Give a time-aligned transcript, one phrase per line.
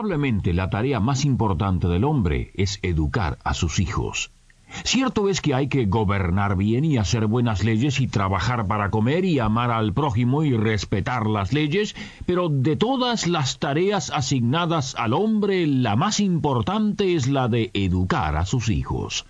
[0.00, 4.30] Probablemente la tarea más importante del hombre es educar a sus hijos.
[4.82, 9.26] Cierto es que hay que gobernar bien y hacer buenas leyes y trabajar para comer
[9.26, 11.94] y amar al prójimo y respetar las leyes,
[12.24, 18.38] pero de todas las tareas asignadas al hombre, la más importante es la de educar
[18.38, 19.26] a sus hijos.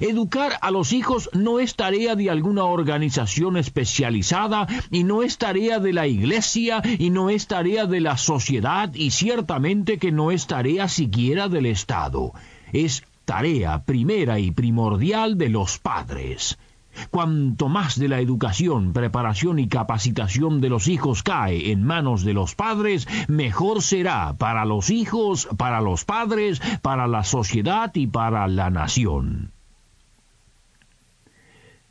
[0.00, 5.80] Educar a los hijos no es tarea de alguna organización especializada y no es tarea
[5.80, 10.46] de la iglesia y no es tarea de la sociedad y ciertamente que no es
[10.46, 12.32] tarea siquiera del Estado.
[12.72, 16.58] Es tarea primera y primordial de los padres.
[17.10, 22.34] Cuanto más de la educación, preparación y capacitación de los hijos cae en manos de
[22.34, 28.46] los padres, mejor será para los hijos, para los padres, para la sociedad y para
[28.48, 29.52] la nación.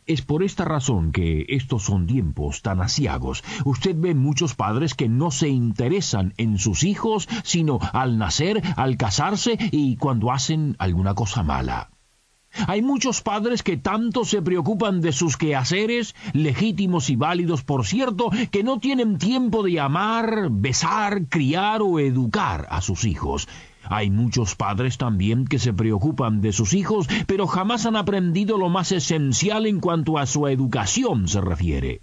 [0.07, 3.43] Es por esta razón que estos son tiempos tan asiagos.
[3.65, 8.97] Usted ve muchos padres que no se interesan en sus hijos, sino al nacer, al
[8.97, 11.91] casarse y cuando hacen alguna cosa mala.
[12.67, 18.29] Hay muchos padres que tanto se preocupan de sus quehaceres, legítimos y válidos por cierto,
[18.51, 23.47] que no tienen tiempo de amar, besar, criar o educar a sus hijos.
[23.83, 28.69] Hay muchos padres también que se preocupan de sus hijos, pero jamás han aprendido lo
[28.69, 32.01] más esencial en cuanto a su educación se refiere.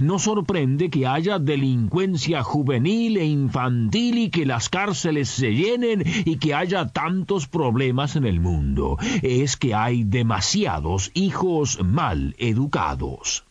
[0.00, 6.38] No sorprende que haya delincuencia juvenil e infantil y que las cárceles se llenen y
[6.38, 8.96] que haya tantos problemas en el mundo.
[9.22, 13.44] Es que hay demasiados hijos mal educados.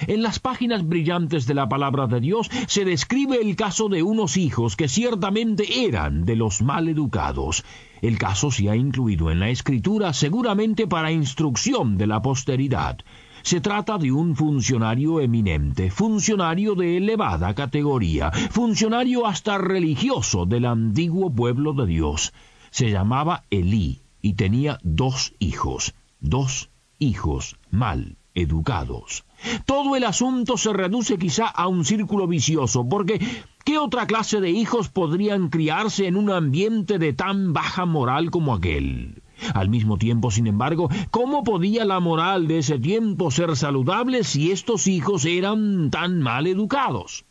[0.00, 4.36] En las páginas brillantes de la palabra de Dios se describe el caso de unos
[4.36, 7.64] hijos que ciertamente eran de los mal educados.
[8.02, 12.98] El caso se ha incluido en la escritura seguramente para instrucción de la posteridad.
[13.42, 21.30] Se trata de un funcionario eminente, funcionario de elevada categoría, funcionario hasta religioso del antiguo
[21.32, 22.32] pueblo de Dios.
[22.70, 29.24] Se llamaba Elí y tenía dos hijos, dos hijos mal educados.
[29.66, 33.20] Todo el asunto se reduce quizá a un círculo vicioso, porque
[33.64, 38.54] ¿qué otra clase de hijos podrían criarse en un ambiente de tan baja moral como
[38.54, 39.22] aquel?
[39.52, 44.50] Al mismo tiempo, sin embargo, ¿cómo podía la moral de ese tiempo ser saludable si
[44.50, 47.24] estos hijos eran tan mal educados?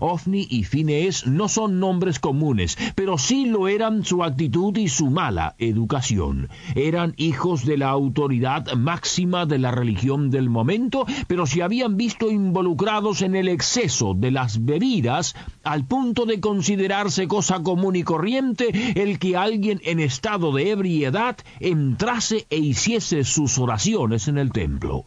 [0.00, 5.10] Ofni y Phineas no son nombres comunes, pero sí lo eran su actitud y su
[5.10, 6.48] mala educación.
[6.74, 12.30] Eran hijos de la autoridad máxima de la religión del momento, pero se habían visto
[12.30, 19.00] involucrados en el exceso de las bebidas al punto de considerarse cosa común y corriente
[19.00, 25.06] el que alguien en estado de ebriedad entrase e hiciese sus oraciones en el templo.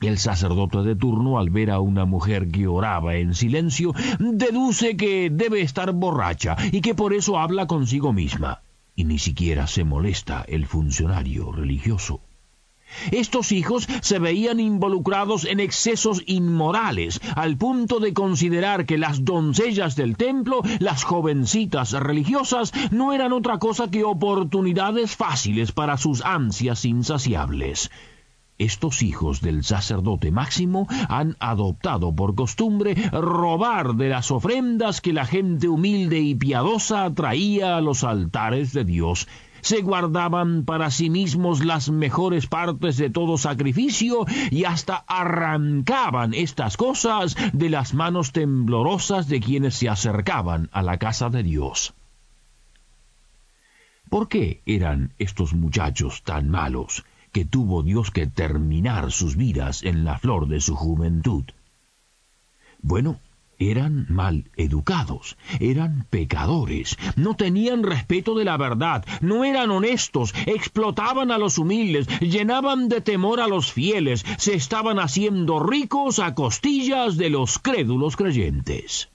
[0.00, 5.30] El sacerdote de turno, al ver a una mujer que oraba en silencio, deduce que
[5.30, 8.62] debe estar borracha y que por eso habla consigo misma.
[8.96, 12.20] Y ni siquiera se molesta el funcionario religioso.
[13.10, 19.96] Estos hijos se veían involucrados en excesos inmorales, al punto de considerar que las doncellas
[19.96, 26.84] del templo, las jovencitas religiosas, no eran otra cosa que oportunidades fáciles para sus ansias
[26.84, 27.90] insaciables.
[28.58, 35.26] Estos hijos del sacerdote máximo han adoptado por costumbre robar de las ofrendas que la
[35.26, 39.26] gente humilde y piadosa traía a los altares de Dios.
[39.60, 46.76] Se guardaban para sí mismos las mejores partes de todo sacrificio y hasta arrancaban estas
[46.76, 51.94] cosas de las manos temblorosas de quienes se acercaban a la casa de Dios.
[54.10, 57.04] ¿Por qué eran estos muchachos tan malos?
[57.34, 61.42] Que tuvo Dios que terminar sus vidas en la flor de su juventud.
[62.80, 63.18] Bueno,
[63.58, 71.32] eran mal educados, eran pecadores, no tenían respeto de la verdad, no eran honestos, explotaban
[71.32, 77.16] a los humildes, llenaban de temor a los fieles, se estaban haciendo ricos a costillas
[77.16, 79.08] de los crédulos creyentes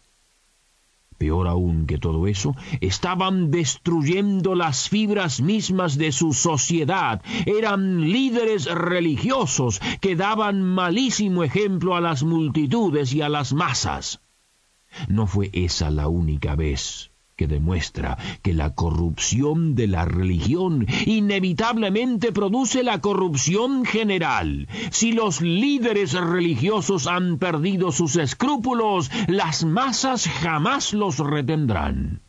[1.19, 8.65] peor aún que todo eso, estaban destruyendo las fibras mismas de su sociedad, eran líderes
[8.65, 14.21] religiosos que daban malísimo ejemplo a las multitudes y a las masas.
[15.07, 17.08] No fue esa la única vez
[17.39, 24.67] que demuestra que la corrupción de la religión inevitablemente produce la corrupción general.
[24.91, 32.19] Si los líderes religiosos han perdido sus escrúpulos, las masas jamás los retendrán.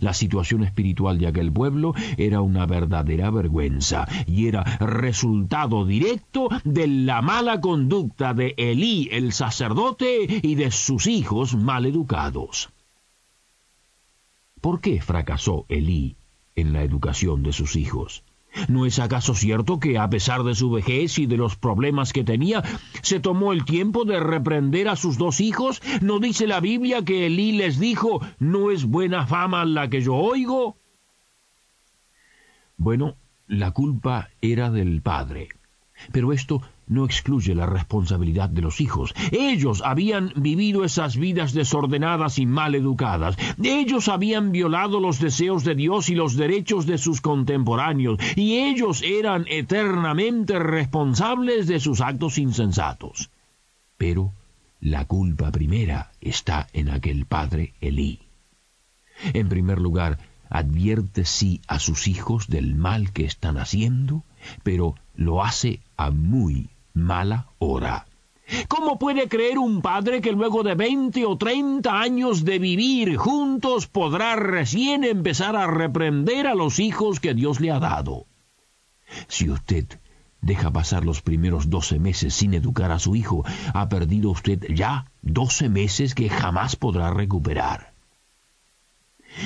[0.00, 6.88] La situación espiritual de aquel pueblo era una verdadera vergüenza y era resultado directo de
[6.88, 12.68] la mala conducta de Elí el sacerdote y de sus hijos mal educados.
[14.62, 16.16] ¿Por qué fracasó Elí
[16.54, 18.22] en la educación de sus hijos?
[18.68, 22.22] ¿No es acaso cierto que, a pesar de su vejez y de los problemas que
[22.22, 22.62] tenía,
[23.02, 25.82] se tomó el tiempo de reprender a sus dos hijos?
[26.00, 30.14] ¿No dice la Biblia que Elí les dijo, no es buena fama la que yo
[30.14, 30.76] oigo?
[32.76, 33.16] Bueno,
[33.48, 35.48] la culpa era del padre.
[36.12, 39.14] Pero esto no excluye la responsabilidad de los hijos.
[39.30, 43.36] Ellos habían vivido esas vidas desordenadas y mal educadas.
[43.62, 49.02] Ellos habían violado los deseos de Dios y los derechos de sus contemporáneos, y ellos
[49.02, 53.30] eran eternamente responsables de sus actos insensatos.
[53.96, 54.32] Pero
[54.80, 58.20] la culpa primera está en aquel padre Elí.
[59.32, 60.18] En primer lugar,
[60.50, 64.24] advierte sí a sus hijos del mal que están haciendo,
[64.62, 68.06] pero lo hace a muy mala hora.
[68.68, 73.86] ¿Cómo puede creer un padre que luego de veinte o treinta años de vivir juntos
[73.86, 78.26] podrá recién empezar a reprender a los hijos que Dios le ha dado?
[79.28, 79.86] Si usted
[80.40, 85.06] deja pasar los primeros doce meses sin educar a su hijo, ha perdido usted ya
[85.22, 87.91] doce meses que jamás podrá recuperar.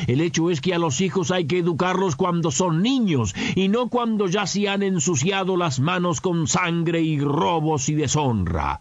[0.06, 3.88] El hecho es que a los hijos hay que educarlos cuando son niños y no
[3.88, 8.80] cuando ya se han ensuciado las manos con sangre y robos y deshonra.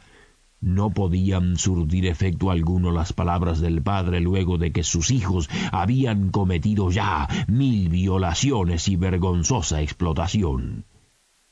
[0.62, 6.32] No podían surtir efecto alguno las palabras del padre luego de que sus hijos habían
[6.32, 10.86] cometido ya mil violaciones y vergonzosa explotación.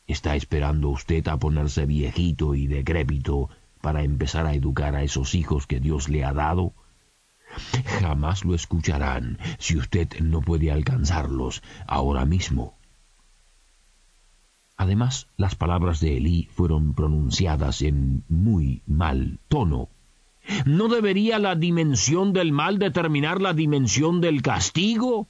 [0.08, 3.50] ¿Está esperando usted a ponerse viejito y decrépito
[3.82, 6.74] para empezar a educar a esos hijos que Dios le ha dado?
[8.00, 12.76] Jamás lo escucharán si usted no puede alcanzarlos ahora mismo.
[14.76, 19.90] Además, las palabras de Elí fueron pronunciadas en muy mal tono.
[20.66, 25.28] ¿No debería la dimensión del mal determinar la dimensión del castigo?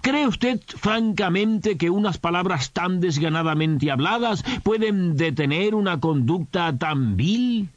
[0.00, 7.68] ¿Cree usted francamente que unas palabras tan desganadamente habladas pueden detener una conducta tan vil?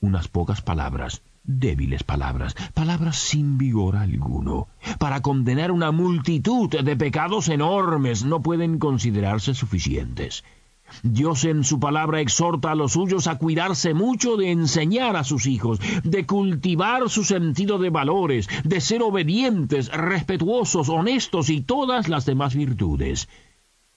[0.00, 4.68] Unas pocas palabras débiles palabras, palabras sin vigor alguno.
[4.98, 10.44] Para condenar una multitud de pecados enormes no pueden considerarse suficientes.
[11.02, 15.46] Dios en su palabra exhorta a los suyos a cuidarse mucho de enseñar a sus
[15.46, 22.26] hijos, de cultivar su sentido de valores, de ser obedientes, respetuosos, honestos y todas las
[22.26, 23.28] demás virtudes.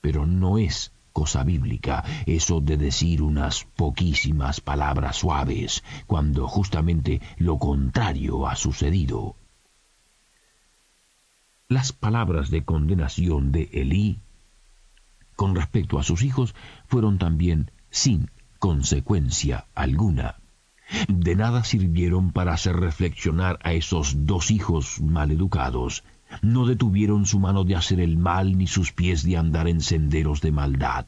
[0.00, 7.58] Pero no es cosa bíblica, eso de decir unas poquísimas palabras suaves, cuando justamente lo
[7.58, 9.34] contrario ha sucedido.
[11.68, 14.20] Las palabras de condenación de Elí
[15.36, 16.54] con respecto a sus hijos
[16.86, 20.36] fueron también sin consecuencia alguna.
[21.08, 26.04] De nada sirvieron para hacer reflexionar a esos dos hijos mal educados,
[26.42, 30.40] no detuvieron su mano de hacer el mal ni sus pies de andar en senderos
[30.40, 31.06] de maldad.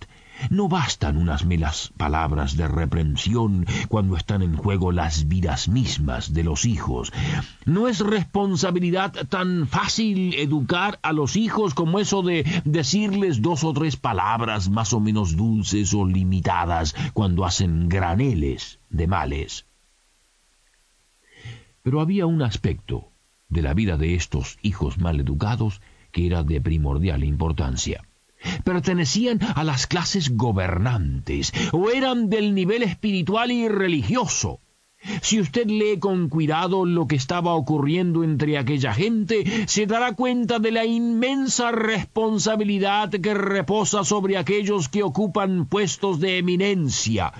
[0.50, 6.44] No bastan unas melas palabras de reprensión cuando están en juego las vidas mismas de
[6.44, 7.12] los hijos.
[7.64, 13.72] No es responsabilidad tan fácil educar a los hijos como eso de decirles dos o
[13.72, 19.66] tres palabras más o menos dulces o limitadas cuando hacen graneles de males.
[21.82, 23.10] Pero había un aspecto
[23.48, 25.80] de la vida de estos hijos mal educados
[26.12, 28.04] que era de primordial importancia.
[28.64, 34.60] Pertenecían a las clases gobernantes o eran del nivel espiritual y religioso.
[35.22, 40.58] Si usted lee con cuidado lo que estaba ocurriendo entre aquella gente, se dará cuenta
[40.58, 47.32] de la inmensa responsabilidad que reposa sobre aquellos que ocupan puestos de eminencia,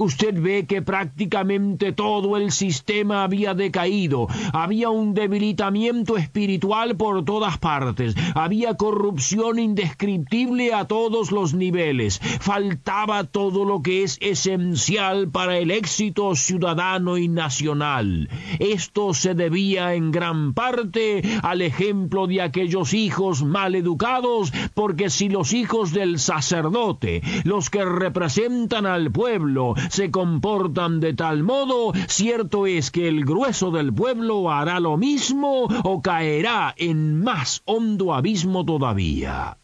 [0.00, 7.58] Usted ve que prácticamente todo el sistema había decaído, había un debilitamiento espiritual por todas
[7.58, 15.58] partes, había corrupción indescriptible a todos los niveles, faltaba todo lo que es esencial para
[15.58, 18.28] el éxito ciudadano y nacional.
[18.60, 25.28] Esto se debía en gran parte al ejemplo de aquellos hijos mal educados, porque si
[25.28, 32.66] los hijos del sacerdote, los que representan al pueblo, se comportan de tal modo, cierto
[32.66, 38.64] es que el grueso del pueblo hará lo mismo o caerá en más hondo abismo
[38.64, 39.58] todavía.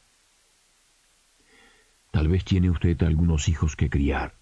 [2.11, 4.35] Tal vez tiene usted algunos hijos que criar.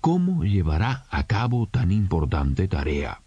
[0.00, 3.20] ¿Cómo llevará a cabo tan importante tarea?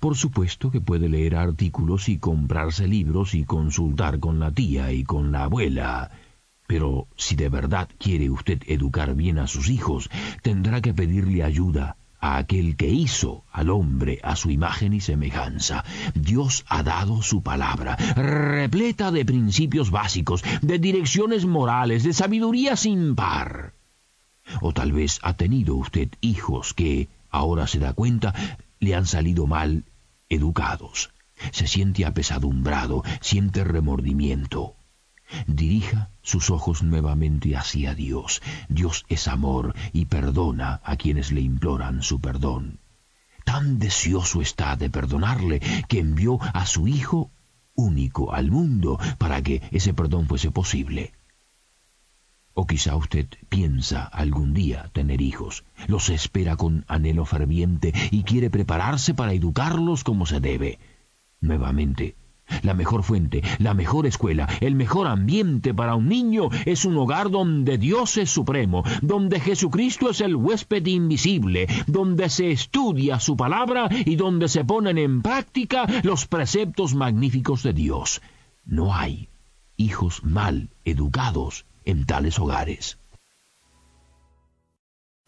[0.00, 5.04] Por supuesto que puede leer artículos y comprarse libros y consultar con la tía y
[5.04, 6.10] con la abuela.
[6.66, 10.10] Pero si de verdad quiere usted educar bien a sus hijos,
[10.42, 15.84] tendrá que pedirle ayuda a aquel que hizo al hombre a su imagen y semejanza.
[16.14, 23.14] Dios ha dado su palabra, repleta de principios básicos, de direcciones morales, de sabiduría sin
[23.14, 23.72] par.
[24.60, 28.34] O tal vez ha tenido usted hijos que, ahora se da cuenta,
[28.80, 29.84] le han salido mal
[30.28, 31.10] educados.
[31.50, 34.75] Se siente apesadumbrado, siente remordimiento.
[35.46, 38.42] Dirija sus ojos nuevamente hacia Dios.
[38.68, 42.78] Dios es amor y perdona a quienes le imploran su perdón.
[43.44, 47.30] Tan deseoso está de perdonarle que envió a su Hijo
[47.76, 51.12] único al mundo para que ese perdón fuese posible.
[52.54, 58.48] O quizá usted piensa algún día tener hijos, los espera con anhelo ferviente y quiere
[58.48, 60.78] prepararse para educarlos como se debe.
[61.40, 62.16] Nuevamente,
[62.62, 67.30] la mejor fuente, la mejor escuela, el mejor ambiente para un niño es un hogar
[67.30, 73.88] donde Dios es supremo, donde Jesucristo es el huésped invisible, donde se estudia su palabra
[73.90, 78.22] y donde se ponen en práctica los preceptos magníficos de Dios.
[78.64, 79.28] No hay
[79.76, 82.98] hijos mal educados en tales hogares.